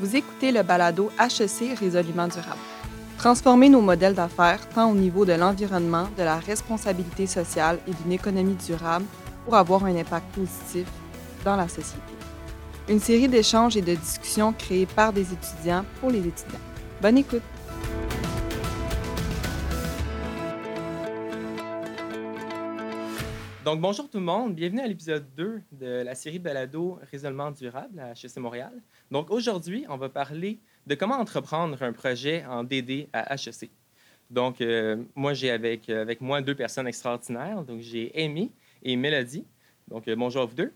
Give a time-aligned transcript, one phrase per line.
[0.00, 2.60] Vous écoutez le balado HEC Résolument durable.
[3.16, 8.12] Transformer nos modèles d'affaires tant au niveau de l'environnement, de la responsabilité sociale et d'une
[8.12, 9.06] économie durable
[9.44, 10.86] pour avoir un impact positif
[11.44, 11.98] dans la société.
[12.88, 16.60] Une série d'échanges et de discussions créées par des étudiants pour les étudiants.
[17.02, 17.57] Bonne écoute!
[23.68, 24.54] Donc, bonjour tout le monde.
[24.54, 28.72] Bienvenue à l'épisode 2 de la série Balado Résolument durable à HEC Montréal.
[29.10, 33.68] Donc, aujourd'hui, on va parler de comment entreprendre un projet en DD à HEC.
[34.30, 37.62] Donc, euh, moi, j'ai avec, euh, avec moi deux personnes extraordinaires.
[37.62, 38.50] Donc, j'ai Amy
[38.82, 39.44] et Mélodie.
[39.86, 40.72] Donc, euh, bonjour à vous deux.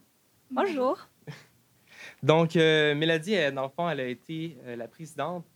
[0.51, 0.99] Bonjour.
[2.23, 5.47] Donc, Mélodie, dans le fond, elle a été la présidente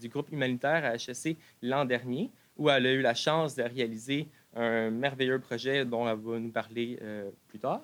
[0.00, 4.28] du groupe humanitaire à HEC l'an dernier, où elle a eu la chance de réaliser
[4.56, 7.82] un merveilleux projet dont elle va nous parler euh, plus tard.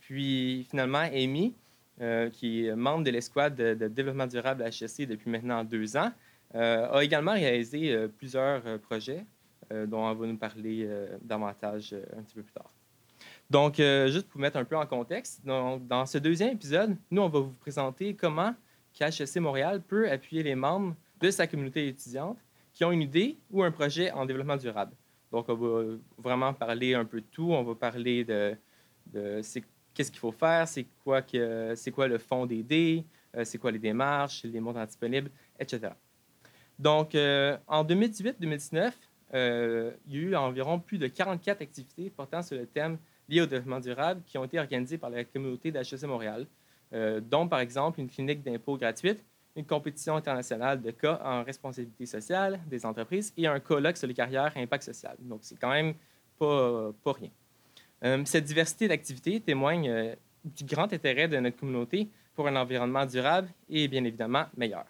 [0.00, 1.54] Puis finalement, Amy,
[2.00, 6.12] euh, qui est membre de l'escouade de, développement durable HSC depuis maintenant deux ans,
[6.54, 9.24] euh, a également réalisé plusieurs projets
[9.70, 10.86] dont elle va nous parler
[11.22, 12.70] davantage un petit peu plus tard.
[13.48, 17.28] Donc, juste pour vous mettre un peu en contexte, dans ce deuxième épisode, nous, on
[17.28, 18.54] va vous présenter comment
[19.00, 22.38] HSC Montréal peut appuyer les membres de sa communauté étudiante
[22.74, 24.92] qui ont une idée ou un projet en développement durable.
[25.32, 27.52] Donc, on va vraiment parler un peu de tout.
[27.52, 28.54] On va parler de,
[29.94, 31.22] qu'est-ce qu'il faut faire, c'est quoi,
[32.06, 33.04] le fond des dés,
[33.36, 35.88] euh, c'est quoi les démarches, les montants disponibles, etc.
[36.78, 38.92] Donc, euh, en 2018-2019,
[39.34, 43.40] euh, il y a eu environ plus de 44 activités portant sur le thème lié
[43.40, 46.46] au développement durable qui ont été organisées par la communauté d'HEC Montréal,
[47.22, 49.24] dont par exemple une clinique d'impôt gratuite
[49.56, 54.14] une compétition internationale de cas en responsabilité sociale des entreprises et un colloque sur les
[54.14, 55.16] carrières et impact social.
[55.20, 55.94] Donc, c'est quand même
[56.38, 57.30] pas, pas rien.
[58.04, 63.06] Euh, cette diversité d'activités témoigne euh, du grand intérêt de notre communauté pour un environnement
[63.06, 64.86] durable et bien évidemment meilleur.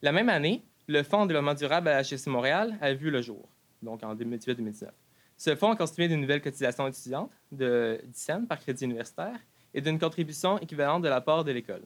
[0.00, 3.48] La même année, le Fonds de développement durable à HEC Montréal a vu le jour,
[3.82, 4.88] donc en 2018-2019.
[5.36, 9.38] Ce fonds a constitué d'une nouvelle cotisation étudiante de 10 cents par crédit universitaire
[9.72, 11.82] et d'une contribution équivalente de la part de l'école.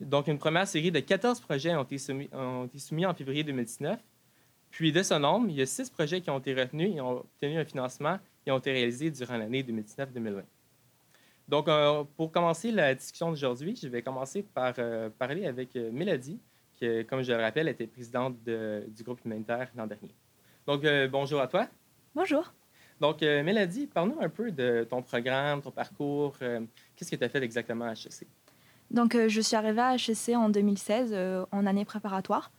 [0.00, 3.44] Donc, une première série de 14 projets ont été, soumis, ont été soumis en février
[3.44, 3.98] 2019.
[4.70, 7.20] Puis, de ce nombre, il y a six projets qui ont été retenus et ont
[7.20, 10.42] obtenu un financement et ont été réalisés durant l'année 2019-2020.
[11.48, 15.90] Donc, euh, pour commencer la discussion d'aujourd'hui, je vais commencer par euh, parler avec euh,
[15.92, 16.40] Mélodie,
[16.74, 20.14] qui, comme je le rappelle, était présidente du groupe humanitaire l'an dernier.
[20.66, 21.68] Donc, bonjour à toi.
[22.14, 22.52] Bonjour.
[23.00, 26.36] Donc, Mélodie, parle-nous un peu de ton programme, ton parcours.
[26.38, 28.26] Qu'est-ce que tu as fait exactement à HEC?
[28.90, 32.50] Donc, euh, je suis arrivée à HEC en 2016, euh, en année préparatoire.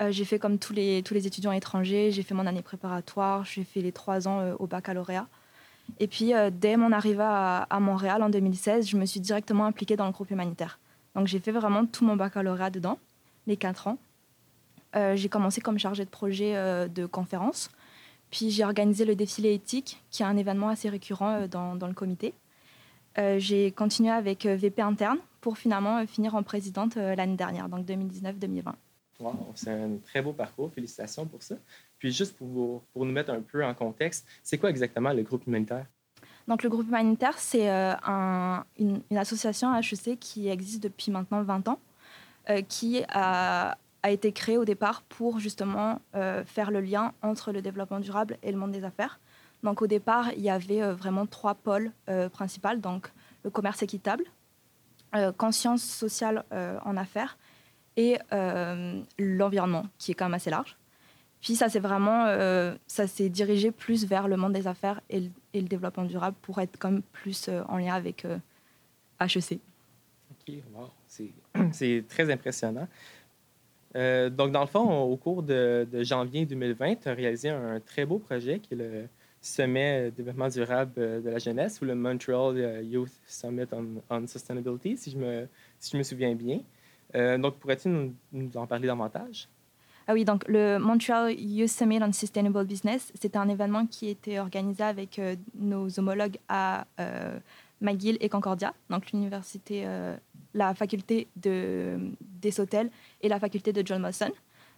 [0.00, 3.44] Euh, j'ai fait comme tous les, tous les étudiants étrangers, j'ai fait mon année préparatoire,
[3.44, 5.26] j'ai fait les trois ans au baccalauréat.
[6.00, 10.06] Et puis, dès mon arrivée à, Montréal en 2016, je me suis directement impliquée dans
[10.06, 10.78] le groupe humanitaire.
[11.14, 12.98] Donc, j'ai fait vraiment tout mon baccalauréat dedans,
[13.46, 13.98] les quatre ans.
[14.94, 16.54] j'ai commencé comme chargée de projet
[16.88, 17.70] de conférence.
[18.30, 21.94] Puis, j'ai organisé le défilé éthique, qui est un événement assez récurrent dans, dans le
[21.94, 22.32] comité.
[23.36, 27.84] j'ai continué avec VP interne, pour finalement euh, finir en présidente euh, l'année dernière, donc
[27.84, 28.62] 2019-2020.
[29.20, 30.72] Wow, c'est un très beau parcours.
[30.72, 31.56] Félicitations pour ça.
[31.98, 35.46] Puis juste pour, pour nous mettre un peu en contexte, c'est quoi exactement le groupe
[35.46, 35.84] humanitaire?
[36.48, 41.68] Donc le groupe humanitaire, c'est euh, un, une, association HEC qui existe depuis maintenant 20
[41.68, 41.78] ans,
[42.68, 48.00] qui a, a, été créée au départ pour justement faire le lien entre le développement
[48.00, 49.18] durable et le monde des affaires.
[49.62, 51.90] Donc au départ, il y avait vraiment trois pôles
[52.32, 53.10] principaux, donc
[53.44, 54.24] le commerce équitable,
[55.36, 57.38] conscience sociale euh, en affaires
[57.96, 60.76] et euh, l'environnement, qui est quand même assez large.
[61.40, 62.24] Puis ça, c'est vraiment,
[62.86, 66.78] ça s'est dirigé plus vers le monde des affaires et le, développement durable pour être
[66.78, 68.26] comme plus en lien avec
[69.20, 69.60] HEC.
[70.30, 70.54] OK,
[71.72, 72.88] c'est très impressionnant.
[73.94, 78.06] donc, dans le fond, au cours de, de janvier 2020, tu as réalisé un très
[78.06, 79.06] beau projet qui est le
[79.44, 83.66] sommet développement durable euh, de la jeunesse ou le Montreal euh, Youth Summit
[84.10, 85.46] on, Sustainability, si je, me,
[85.78, 86.60] si je me souviens bien.
[87.14, 89.48] Euh, donc, pourrais-tu nous, en parler davantage?
[90.06, 94.38] Ah oui, donc le Montreal Youth Summit on Sustainable Business, c'était un événement qui était
[94.38, 95.18] organisé avec
[95.54, 96.86] nos homologues à
[97.80, 99.86] McGill et Concordia, donc l'université,
[100.52, 102.90] la faculté de Desautels
[103.22, 104.30] et la faculté de John Molson.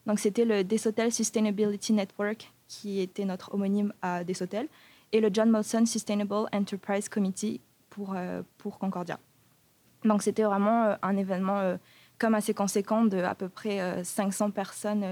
[0.06, 4.68] Donc c'était le Desautels Sustainability Network qui était notre homonyme à Desautels,
[5.12, 7.60] et le John Molson Sustainable Enterprise Committee
[7.90, 9.18] pour, euh, pour Concordia.
[10.04, 11.76] Donc c'était vraiment euh, un événement euh,
[12.18, 15.04] comme assez conséquent de à peu près 500 personnes,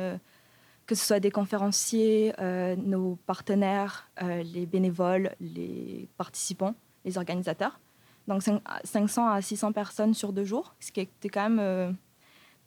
[0.87, 2.33] que ce soit des conférenciers,
[2.79, 6.75] nos partenaires, les bénévoles, les participants,
[7.05, 7.79] les organisateurs.
[8.27, 8.43] Donc
[8.85, 11.95] 500 à 600 personnes sur deux jours, ce qui était quand même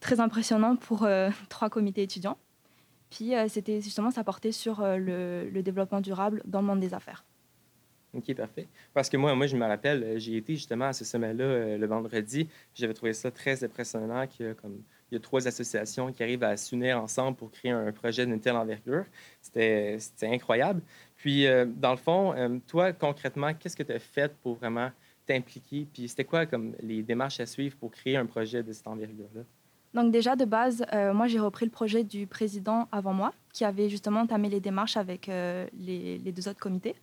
[0.01, 1.07] très impressionnant pour
[1.49, 2.37] trois comités étudiants.
[3.09, 7.23] Puis c'était justement, ça portait sur le, le, développement durable dans le monde des affaires.
[8.13, 8.67] OK, parfait.
[8.93, 12.47] Parce que moi, moi je me rappelle, j'ai été justement à ce sommet-là le vendredi.
[12.73, 14.81] J'avais trouvé ça très impressionnant qu'il comme
[15.11, 18.39] il y a trois associations qui arrivent à s'unir ensemble pour créer un projet d'une
[18.39, 19.05] telle envergure.
[19.41, 20.81] C'était incroyable.
[21.15, 24.91] Puis, euh, dans le fond, euh, toi, concrètement, qu'est-ce que tu as fait pour vraiment
[25.25, 25.87] t'impliquer?
[25.91, 29.41] Puis, c'était quoi comme les démarches à suivre pour créer un projet de cette envergure-là?
[29.97, 33.65] Donc déjà, de base, euh, moi, j'ai repris le projet du président avant moi, qui
[33.65, 35.67] avait justement entamé les démarches avec les,
[36.19, 36.95] les, deux autres comités.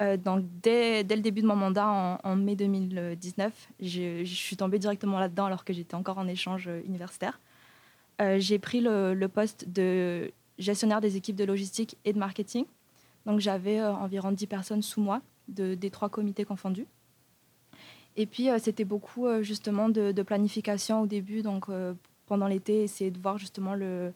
[0.00, 1.86] donc, dès, dès, le début de mon mandat,
[2.22, 7.40] en, mai 2019, je, suis tombée directement là-dedans alors que j'étais encore en échange universitaire.
[8.18, 12.66] j'ai pris le, poste de gestionnaire des équipes de logistique et de marketing
[13.26, 16.86] donc j'avais euh, environ 10 personnes sous moi, de, des trois comités confondus.
[18.14, 21.66] Et puis euh, c'était beaucoup euh, justement de, planification au début, donc
[22.26, 24.12] pendant l'été, essayer de voir justement le,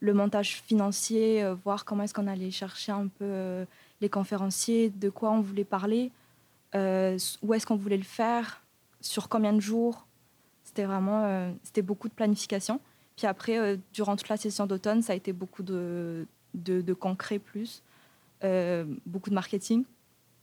[0.00, 3.64] le montage financier, voir comment est-ce qu'on allait chercher un peu
[4.00, 6.10] les conférenciers, de quoi on voulait parler,
[6.74, 8.62] où est-ce qu'on voulait le faire,
[9.00, 10.06] sur combien de jours.
[10.64, 12.80] C'était vraiment c'était beaucoup de planification.
[13.16, 17.82] Puis après, durant toute la session d'automne, ça a été beaucoup de, de, concret plus.
[18.42, 19.84] Euh, beaucoup de marketing,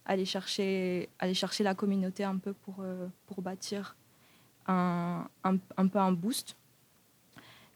[0.06, 3.96] aller chercher, aller chercher la communauté un peu pour, euh, pour bâtir
[4.68, 6.56] un, un, peu un boost.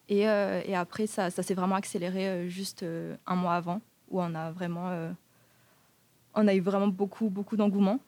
[0.10, 2.86] Et, euh, et après, ça, s'est vraiment accéléré juste
[3.25, 5.13] un mois avant, où on a vraiment,
[6.34, 8.00] on a eu vraiment beaucoup, beaucoup d'engouement.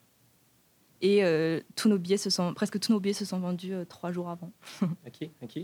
[1.00, 1.22] Et
[1.76, 4.52] tous nos billets se sont, presque tous nos billets se sont vendus trois jours avant.
[4.82, 5.58] OK, OK.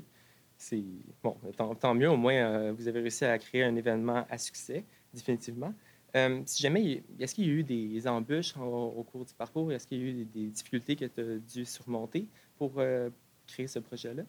[0.57, 0.85] C'est
[1.23, 1.37] bon,
[1.81, 2.09] tant, mieux.
[2.09, 5.73] Au moins, vous avez réussi à créer un événement à succès, définitivement.
[6.17, 9.73] Euh, si jamais, est-ce qu'il y a eu des embûches au, cours du parcours?
[9.73, 13.11] Est-ce qu'il y a eu des, difficultés que tu as dû surmonter pour euh,
[13.47, 14.23] créer ce projet-là?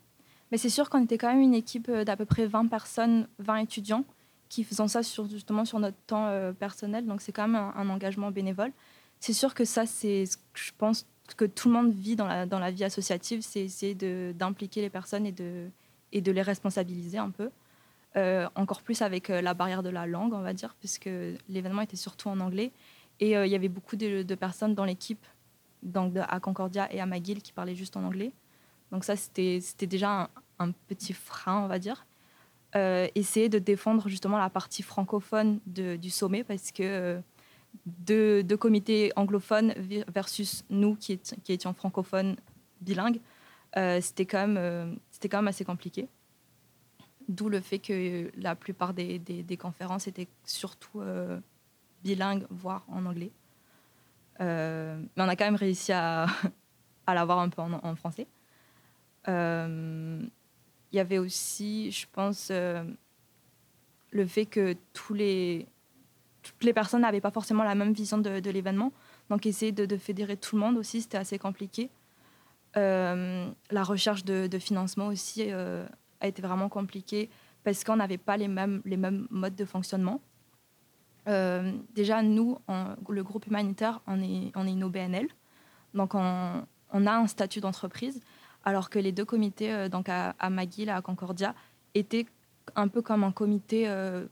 [0.52, 3.28] Mais c'est sûr qu'on était quand même une équipe euh, d'à peu près 20 personnes,
[3.40, 4.06] 20 étudiants
[4.50, 7.06] qui faisaient ça justement sur notre temps personnel.
[7.08, 8.72] Donc c'est quand même un, engagement bénévole.
[9.20, 12.28] C'est sûr que ça, c'est ce que je pense que tout le monde vit dans
[12.28, 13.96] la, dans la vie associative, c'est essayer
[14.34, 15.68] d'impliquer les personnes et de,
[16.12, 17.50] et de les responsabiliser un peu.
[18.18, 21.10] Euh, encore plus avec euh, la barrière de la langue, on va dire, puisque
[21.50, 22.72] l'événement était surtout en anglais.
[23.20, 25.26] Et euh, il y avait beaucoup de, personnes dans l'équipe,
[26.30, 28.32] à Concordia et à McGill, qui parlaient juste en anglais.
[28.96, 32.08] Donc ça, c'était déjà un, petit frein, on va dire.
[32.74, 37.22] essayer de défendre justement la partie francophone du sommet, parce que
[37.86, 39.74] deux, deux, comités anglophones
[40.08, 41.20] versus nous qui,
[41.50, 42.38] étions francophones
[42.80, 43.20] bilingues,
[44.00, 46.08] c'était quand, même, assez compliqué.
[47.28, 51.38] D'où le fait que la plupart des, conférences étaient surtout euh,
[52.02, 53.34] bilingues, voire en anglais.
[54.40, 56.28] Euh, mais on a quand même réussi à,
[57.08, 58.28] à l'avoir un peu en, français.
[59.28, 60.22] Euh,
[60.92, 65.68] il y avait aussi, je pense, le fait que tous les,
[66.42, 68.94] toutes les personnes n'avaient pas forcément la même vision de, l'événement.
[69.30, 71.90] Donc essayer de, fédérer tout le monde aussi, c'était assez compliqué.
[72.76, 77.30] la recherche de, financement aussi a été vraiment compliqué
[77.66, 80.22] parce qu'on n'avait pas les mêmes, les mêmes modes de fonctionnement.
[81.28, 82.60] Euh, déjà, nous,
[83.10, 85.28] le groupe humanitaire, on est, on est une OBNL.
[85.94, 88.22] Donc, on, on a un statut d'entreprise,
[88.66, 91.56] alors que les deux comités, euh, donc à, à McGill et à Concordia,
[91.94, 92.26] étaient
[92.76, 94.26] un peu comme un comité euh,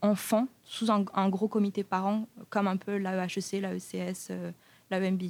[0.00, 4.32] enfant, sous un, gros comité parent, comme un peu l'AEHEC, l'AECS,
[4.90, 5.26] l'AEMBA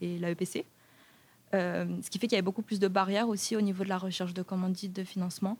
[0.00, 0.64] et l'AEPC.
[1.54, 3.88] Euh, ce qui fait qu'il y avait beaucoup plus de barrières aussi au niveau de
[3.88, 5.58] la recherche de commandites, de financement.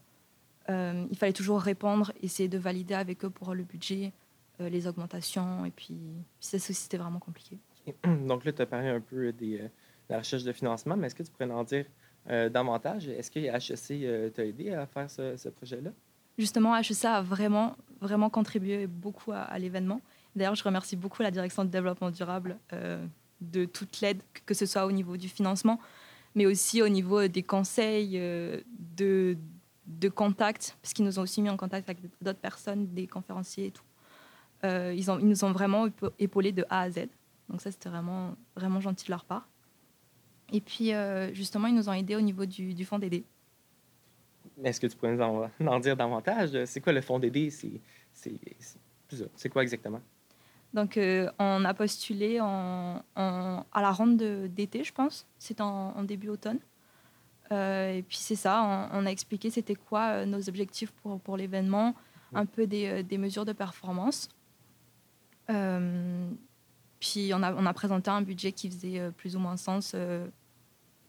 [0.68, 4.12] Euh, il fallait toujours répondre, essayer de valider avec eux pour le budget,
[4.60, 5.96] euh, les augmentations, et puis,
[6.40, 7.58] ça aussi, c'était vraiment compliqué.
[8.26, 9.70] Donc là, tu as parlé un peu de
[10.08, 11.86] la recherche de financement, mais est-ce que tu pourrais en dire
[12.50, 13.08] davantage?
[13.08, 15.90] Est-ce que HEC t'a aidé à faire ce, projet-là?
[16.38, 20.00] Justement, HEC a vraiment, vraiment contribué beaucoup à, l'événement.
[20.34, 22.56] D'ailleurs, je remercie beaucoup la direction de développement durable
[23.40, 25.80] de toute l'aide, que ce soit au niveau du financement,
[26.34, 28.60] mais aussi au niveau des conseils, euh,
[28.96, 29.36] de,
[30.14, 33.70] contacts, parce qu'ils nous ont aussi mis en contact avec d'autres personnes, des conférenciers et
[33.70, 33.82] tout.
[34.64, 37.08] Euh, ils, ils nous ont vraiment épaulés de A à Z.
[37.48, 39.48] Donc ça, c'était vraiment, vraiment gentil de leur part.
[40.52, 43.24] Et puis, euh, justement, ils nous ont aidés au niveau du, du fonds d'aider.
[44.62, 46.64] Est-ce que tu pourrais nous en, dire davantage?
[46.64, 47.50] C'est quoi le fonds d'aider?
[47.50, 47.80] C'est
[49.50, 50.00] quoi exactement?
[50.72, 55.26] Donc, euh, on a postulé en, à la ronde d'été, je pense.
[55.38, 56.58] C'était en, début automne.
[57.52, 61.36] Euh, et puis, c'est ça, on, a expliqué c'était quoi euh, nos objectifs pour, pour
[61.36, 61.94] l'événement,
[62.34, 64.28] un peu des, des, mesures de performance.
[67.00, 69.94] Puis, on a, on a présenté un budget qui faisait plus ou moins sens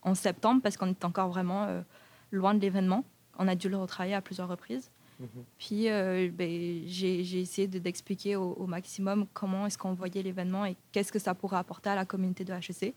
[0.02, 1.84] en septembre, parce qu'on était encore vraiment
[2.32, 3.04] loin de l'événement.
[3.40, 4.92] on a dû le retravailler à plusieurs reprises.
[5.20, 5.28] Mhm.
[5.58, 11.12] Puis euh, ben, j'ai essayé d'expliquer au, maximum comment est-ce qu'on voyait l'événement et qu'est-ce
[11.12, 12.94] que ça pourrait apporter à la communauté de HEC.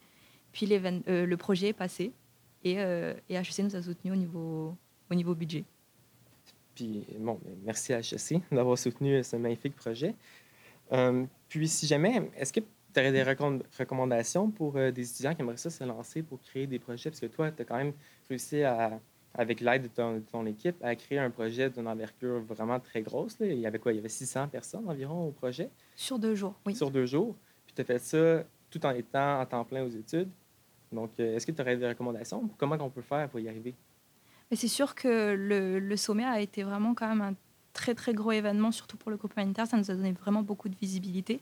[0.53, 2.13] Puis euh, le projet est passé
[2.65, 4.77] et, euh, et, HEC nous a soutenus au niveau,
[5.11, 5.65] au niveau budget.
[6.75, 10.15] Puis bon, ben, merci à HEC d'avoir soutenu ce magnifique projet.
[11.49, 12.61] puis si jamais, est-ce que
[12.93, 16.79] tu aurais des recommandations pour des étudiants qui aimeraient ça se lancer pour créer des
[16.79, 17.11] projets?
[17.11, 17.93] Parce que toi, tu as quand même
[18.29, 19.01] réussi à
[19.35, 23.37] avec l'aide de ton, équipe, à créer un projet d'une envergure vraiment très grosse.
[23.41, 23.93] Il y avait quoi?
[23.93, 25.71] Il y avait 600 personnes environ au projet?
[25.95, 26.75] Sur deux jours, oui.
[26.75, 27.37] Sur deux jours.
[27.67, 30.29] Puis tu as fait ça tout en étant en temps plein aux études.
[30.93, 32.49] Donc, euh, est-ce que tu aurais des recommandations?
[32.59, 33.75] Comment on peut faire pour y arriver?
[34.53, 37.35] C'est sûr que le, sommet a été vraiment quand même un
[37.73, 39.69] très, très gros événement, surtout pour le groupe humanitaire.
[39.69, 41.41] Ça nous a donné vraiment beaucoup de visibilité.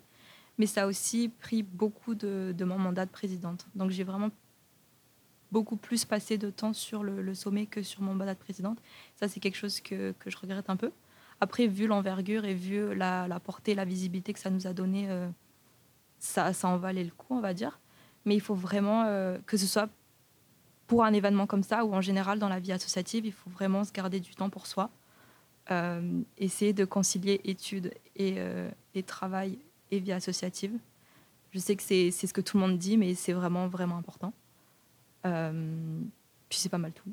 [0.58, 3.66] Mais ça a aussi pris beaucoup de, mon mandat de présidente.
[3.74, 4.30] Donc, j'ai vraiment
[5.50, 8.78] beaucoup plus passé de temps sur le, sommet que sur mon mandat de présidente.
[9.16, 10.90] Ça, c'est quelque chose que, que, je regrette un peu.
[11.40, 15.08] Après, vu l'envergure et vu la, la, portée, la visibilité que ça nous a donné,
[15.08, 15.28] euh,
[16.18, 17.78] ça, ça en valait le coup, on va dire.
[18.24, 19.88] Mais il faut vraiment euh, que ce soit
[20.88, 23.84] pour un événement comme ça ou en général dans la vie associative, il faut vraiment
[23.84, 24.90] se garder du temps pour soi.
[25.70, 28.38] Euh, essayer de concilier études et,
[28.94, 29.58] et, travail
[29.90, 30.78] et vie associative.
[31.50, 34.32] Je sais que c'est ce que tout le monde dit, mais c'est vraiment, vraiment important.
[35.24, 36.00] Euh,
[36.48, 37.10] puis c'est pas mal tout.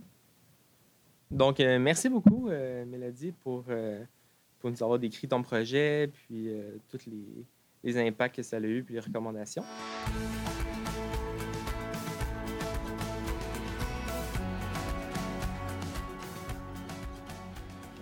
[1.32, 3.64] Donc, euh, merci beaucoup, euh, Mélodie, pour,
[4.60, 6.50] pour nous avoir décrit ton projet, puis
[6.90, 7.46] tous les,
[7.84, 9.64] les, impacts que ça a eu, puis les recommandations.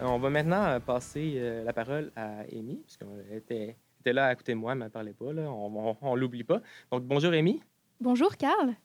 [0.02, 4.58] On va maintenant passer la parole à Amy, puisqu'elle était, était, là à côté de
[4.58, 5.32] moi, elle ne parlait pas.
[5.32, 5.52] Là.
[5.52, 6.62] On ne l'oublie pas.
[6.92, 7.62] Donc, bonjour, Amy.
[8.00, 8.76] Bonjour, Carl.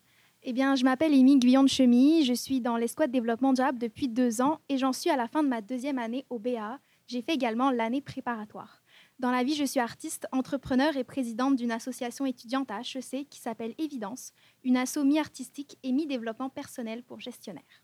[0.45, 4.07] Eh bien, je m'appelle Émy Guyon de Chemy, je suis dans l'escouade développement durable depuis
[4.07, 6.79] deux ans et j'en suis à la fin de ma deuxième année au BA.
[7.09, 8.83] J'ai fait également l'année préparatoire.
[9.19, 13.41] Dans la vie, je suis artiste, entrepreneur et présidente d'une association étudiante à HEC qui
[13.41, 14.33] s'appelle Évidence,
[14.63, 17.83] une asso mi-artistique et mi-développement personnel pour gestionnaires.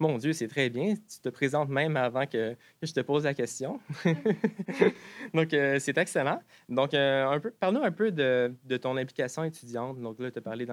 [0.00, 0.94] Mon Dieu, c'est très bien.
[0.94, 3.78] Tu te présentes même avant que, je te pose la question.
[5.34, 6.40] Donc, euh, c'est excellent.
[6.68, 10.00] Donc, euh, un peu, parle-nous un peu de, de, ton implication étudiante.
[10.00, 10.66] Donc, là, tu as parlé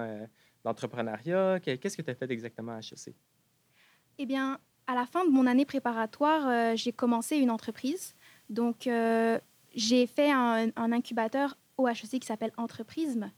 [0.64, 1.60] d'entrepreneuriat?
[1.60, 3.14] Qu'est-ce que tu as fait exactement à HEC?
[4.18, 4.58] Eh bien,
[4.88, 8.16] à la fin de mon année préparatoire, euh, j'ai commencé une entreprise.
[8.48, 9.38] Donc, euh,
[9.74, 13.30] j'ai fait un, incubateur au HEC qui s'appelle Entreprisme.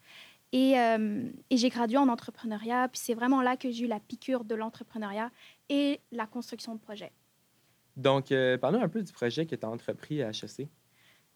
[0.52, 2.88] Et, euh, et j'ai gradué en entrepreneuriat.
[2.88, 5.30] Puis c'est vraiment là que j'ai eu la piqûre de l'entrepreneuriat
[5.70, 7.12] et la construction de projets.
[7.96, 10.68] Donc, parle-nous un peu du projet que tu as entrepris à HEC.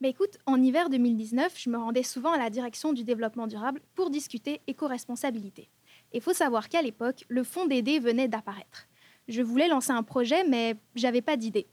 [0.00, 3.80] Ben écoute, en hiver 2019, je me rendais souvent à la direction du développement durable
[3.94, 5.70] pour discuter éco-responsabilité.
[6.12, 8.86] Il faut savoir qu'à l'époque, le fonds DD venait d'apparaître.
[9.28, 11.68] Je voulais lancer un projet, mais j'avais pas d'idée.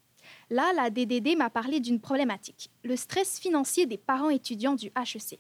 [0.49, 5.39] Là, la DDD m'a parlé d'une problématique, le stress financier des parents étudiants du HEC.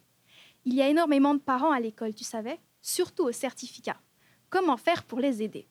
[0.65, 4.01] Il y a énormément de parents à l'école, tu savais, surtout au certificat.
[4.49, 5.67] Comment faire pour les aider?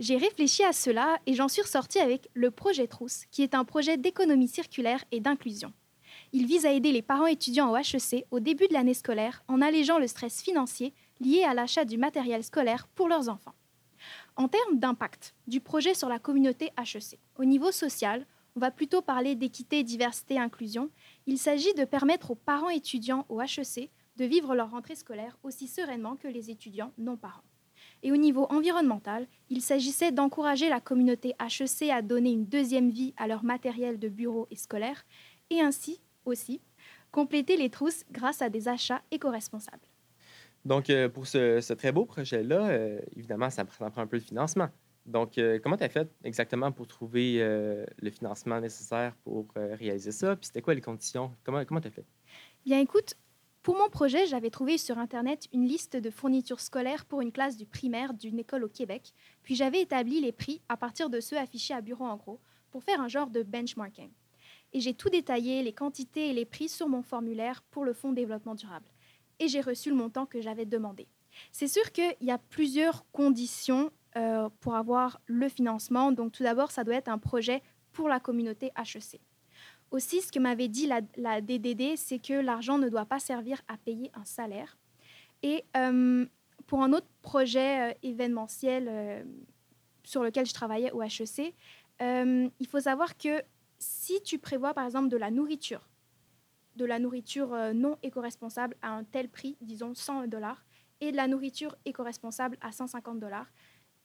[0.00, 3.66] J'ai réfléchi à cela et j'en suis ressortie avec le projet Trousse, qui est un
[3.66, 5.74] projet d'économie circulaire et d'inclusion.
[6.32, 9.60] Il vise à aider les parents étudiants au HEC au début de l'année scolaire en
[9.60, 13.52] allégeant le stress financier liés à l'achat du matériel scolaire pour leurs enfants.
[14.36, 18.26] En termes d'impact du projet sur la communauté HEC, au niveau social,
[18.56, 20.88] on va plutôt parler d'équité, diversité, inclusion.
[21.26, 25.68] Il s'agit de permettre aux parents étudiants au HEC de vivre leur rentrée scolaire aussi
[25.68, 27.44] sereinement que les étudiants non parents.
[28.02, 33.14] Et au niveau environnemental, il s'agissait d'encourager la communauté HEC à donner une deuxième vie
[33.16, 35.04] à leur matériel de bureau et scolaire,
[35.50, 36.60] et ainsi aussi
[37.10, 39.86] compléter les trousses grâce à des achats éco-responsables.
[40.64, 44.68] Donc, euh, pour ce, très beau projet-là, euh, évidemment, ça, prend un peu de financement.
[45.06, 50.36] Donc, euh, comment tu as fait exactement pour trouver le financement nécessaire pour réaliser ça?
[50.36, 51.32] Puis, c'était quoi les conditions?
[51.44, 52.04] Comment tu as fait?
[52.64, 53.16] Bien, écoute,
[53.62, 57.56] pour mon projet, j'avais trouvé sur Internet une liste de fournitures scolaires pour une classe
[57.56, 59.12] du primaire d'une école au Québec.
[59.42, 62.40] Puis, j'avais établi les prix à partir de ceux affichés à bureau en gros
[62.70, 64.10] pour faire un genre de benchmarking.
[64.72, 68.12] Et j'ai tout détaillé, les quantités et les prix sur mon formulaire pour le Fonds
[68.12, 68.86] développement durable
[69.40, 71.08] et j'ai reçu le montant que j'avais demandé.
[71.50, 76.12] C'est sûr qu'il y a plusieurs conditions euh, pour avoir le financement.
[76.12, 77.62] Donc tout d'abord, ça doit être un projet
[77.92, 79.20] pour la communauté HEC.
[79.90, 83.76] Aussi, ce que m'avait dit la, DDD, c'est que l'argent ne doit pas servir à
[83.76, 84.78] payer un salaire.
[85.42, 86.26] Et euh,
[86.66, 89.24] pour un autre projet euh, événementiel
[90.04, 91.54] sur lequel je travaillais au HEC,
[92.00, 93.42] il faut savoir que
[93.78, 95.90] si tu prévois par exemple de la nourriture
[96.76, 100.64] de la nourriture euh, non éco-responsable à un tel prix, disons 100 dollars,
[101.00, 103.50] et de la nourriture éco-responsable à 150 dollars,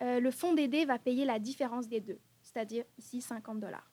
[0.01, 2.19] euh, le fonds d'aider va payer la différence des deux.
[2.41, 3.91] c'est-à-dire ici 50 dollars.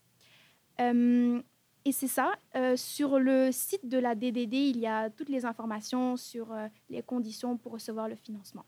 [0.81, 1.41] Euh,
[1.85, 2.33] et c'est ça.
[2.55, 6.67] Euh, sur le site de la DDD, il y a toutes les informations sur euh,
[6.91, 8.65] les conditions pour recevoir le financement.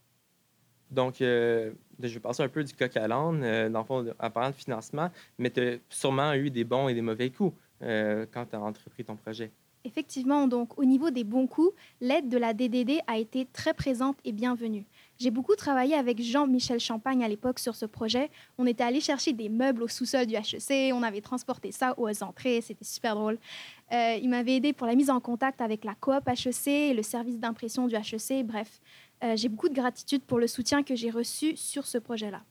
[0.91, 4.51] Donc, je vais passer un peu du coq à l'âne, dans le fond, en parlant
[4.51, 8.55] de financement, mais tu as sûrement eu des bons et des mauvais coups quand tu
[8.55, 9.51] as entrepris ton projet.
[9.85, 14.17] Effectivement, donc au niveau des bons coups, l'aide de la DDD a été très présente
[14.25, 14.87] et bienvenue.
[15.19, 18.31] J'ai beaucoup travaillé avec Jean-Michel Champagne à l'époque sur ce projet.
[18.59, 22.23] On était allé chercher des meubles au sous-sol du HEC, on avait transporté ça aux
[22.23, 23.39] entrées, c'était super drôle.
[23.93, 27.39] Euh, il m'avait aidé pour la mise en contact avec la coop HEC, le service
[27.39, 28.81] d'impression du HEC, bref.
[29.23, 32.43] Euh, j'ai beaucoup de gratitude pour le soutien que j'ai reçu sur ce projet-là.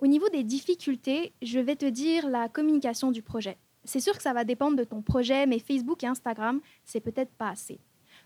[0.00, 3.56] Au niveau des difficultés, je vais te dire la communication du projet.
[3.84, 7.32] C'est sûr que ça va dépendre de ton projet, mais Facebook et Instagram, c'est peut-être
[7.32, 7.78] pas assez.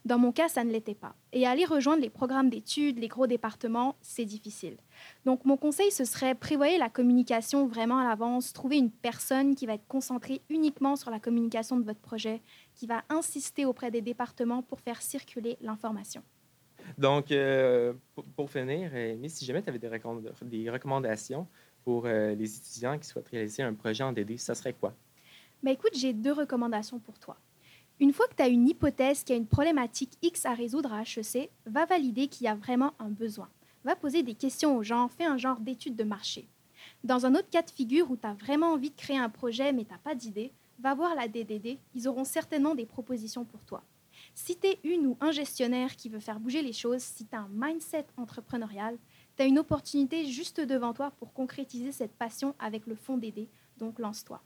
[0.05, 1.15] Dans mon cas, ça ne l'était pas.
[1.33, 4.77] Et aller rejoindre les programmes d'études, les gros départements, c'est difficile.
[5.25, 9.67] Donc mon conseil, ce serait prévoyer la communication vraiment à l'avance, trouver une personne qui
[9.67, 12.41] va être concentrée uniquement sur la communication de votre projet,
[12.75, 16.23] qui va insister auprès des départements pour faire circuler l'information.
[16.99, 17.93] Donc, euh,
[18.37, 18.91] pour, finir,
[19.29, 21.47] si jamais tu avais des, recommandations
[21.85, 24.95] pour euh, les étudiants qui souhaitent réaliser un projet en DD, ça serait quoi?
[25.63, 27.37] Mais écoute, j'ai deux recommandations pour toi.
[27.99, 31.01] Une fois que tu as une hypothèse qui a une problématique X à résoudre à
[31.01, 33.49] HEC, va valider qu'il y a vraiment un besoin.
[33.85, 36.47] Va poser des questions aux gens, fais un genre d'étude de marché.
[37.05, 39.73] Dans un autre cas de figure où tu as vraiment envie de créer un projet
[39.73, 43.65] mais tu n'as pas d'idée, va voir la DDD, ils auront certainement des propositions pour
[43.65, 43.83] toi.
[44.35, 47.35] Si tu es une ou un gestionnaire qui veut faire bouger les choses, si tu
[47.35, 48.99] as un mindset entrepreneurial,
[49.39, 53.49] tu as une opportunité juste devant toi pour concrétiser cette passion avec le fonds DD,
[53.79, 54.43] donc lance-toi.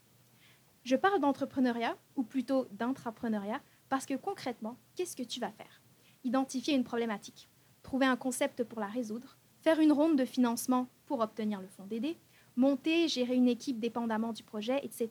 [0.82, 5.82] Je parle d'entrepreneuriat, ou plutôt d'intrapreneuriat, parce que concrètement, qu'est-ce que tu vas faire?
[6.24, 7.48] Identifier une problématique,
[7.82, 11.86] trouver un concept pour la résoudre, faire une ronde de financement pour obtenir le fonds
[11.86, 12.16] d'aider,
[12.56, 15.10] monter, gérer une équipe dépendamment du projet, etc.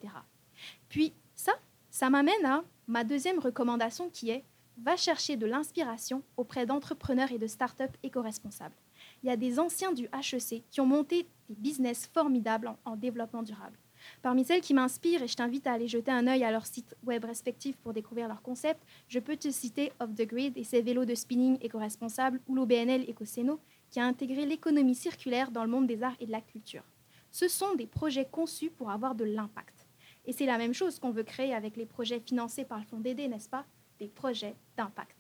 [0.88, 1.54] Puis ça,
[1.90, 4.46] ça m'amène à ma deuxième recommandation qui est
[4.82, 8.76] va chercher de l'inspiration auprès d'entrepreneurs et de startups éco-responsables.
[9.24, 13.44] Il y a des anciens du HEC qui ont monté des business formidables en développement
[13.44, 13.78] durable.
[14.22, 16.96] Parmi celles qui m'inspirent, et je t'invite à aller jeter un œil à leur site
[17.06, 20.82] web respectif pour découvrir leurs concepts, je peux te citer Off the Grid et ses
[20.82, 25.88] vélos de spinning éco-responsables ou l'OBNL EcoSeno qui a intégré l'économie circulaire dans le monde
[25.88, 26.84] des arts et de la culture.
[27.32, 29.88] Ce sont des projets conçus pour avoir de l'impact.
[30.26, 33.00] Et c'est la même chose qu'on veut créer avec les projets financés par le Fonds
[33.00, 33.66] d'aider, n'est-ce pas?
[34.00, 35.16] Des projets d'impact.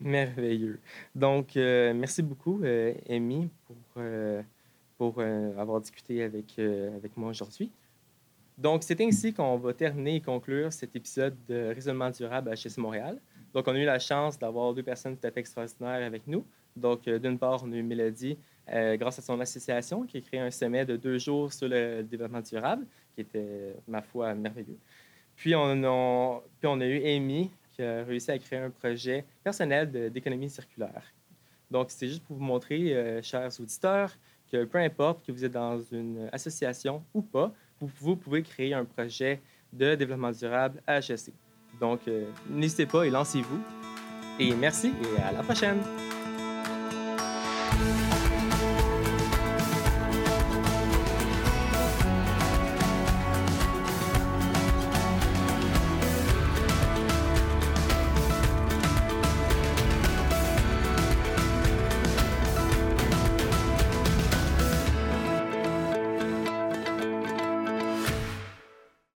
[0.00, 0.80] Merveilleux.
[1.14, 3.76] Donc, euh, merci beaucoup, euh, Amy, pour...
[3.96, 4.42] Euh,
[4.98, 7.70] pour euh, avoir discuté avec, euh, avec moi aujourd'hui.
[8.58, 12.76] Donc, c'est ainsi qu'on va terminer et conclure cet épisode de Raisonnement durable à HEC
[12.78, 13.20] Montréal.
[13.54, 16.44] Donc, on a eu la chance d'avoir deux personnes tout à fait extraordinaires avec nous.
[16.74, 18.36] Donc, euh, d'une part, on a eu Mélodie,
[18.68, 22.42] grâce à son association, qui a créé un sommet de deux jours sur le développement
[22.42, 22.84] durable,
[23.14, 24.76] qui était, ma foi, merveilleux.
[25.36, 29.24] Puis, on a, puis on a eu Amy, qui a réussi à créer un projet
[29.42, 31.02] personnel d'économie circulaire.
[31.70, 34.12] Donc, c'est juste pour vous montrer, chers auditeurs,
[34.50, 39.40] peu importe que vous êtes dans une association ou pas, vous, pouvez créer un projet
[39.72, 41.32] de développement durable à HEC.
[41.80, 43.60] Donc, euh, n'hésitez pas et lancez-vous.
[44.40, 45.78] Et merci et à la prochaine.